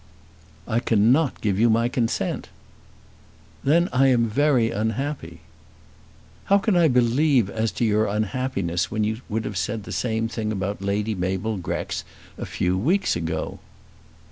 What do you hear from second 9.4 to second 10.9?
have said the same about